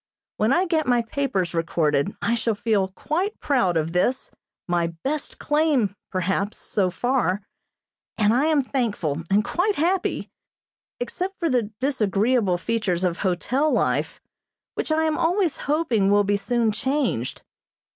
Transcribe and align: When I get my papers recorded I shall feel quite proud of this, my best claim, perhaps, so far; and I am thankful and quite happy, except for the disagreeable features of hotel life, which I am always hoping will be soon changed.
When 0.37 0.51
I 0.51 0.65
get 0.65 0.87
my 0.87 1.03
papers 1.03 1.53
recorded 1.53 2.15
I 2.23 2.33
shall 2.33 2.55
feel 2.55 2.87
quite 2.87 3.39
proud 3.39 3.77
of 3.77 3.93
this, 3.93 4.31
my 4.67 4.87
best 5.03 5.37
claim, 5.37 5.95
perhaps, 6.09 6.57
so 6.57 6.89
far; 6.89 7.43
and 8.17 8.33
I 8.33 8.47
am 8.47 8.63
thankful 8.63 9.21
and 9.29 9.43
quite 9.45 9.75
happy, 9.75 10.31
except 10.99 11.37
for 11.37 11.51
the 11.51 11.71
disagreeable 11.79 12.57
features 12.57 13.03
of 13.03 13.17
hotel 13.19 13.71
life, 13.71 14.19
which 14.73 14.91
I 14.91 15.03
am 15.03 15.19
always 15.19 15.57
hoping 15.69 16.09
will 16.09 16.23
be 16.23 16.35
soon 16.35 16.71
changed. 16.71 17.43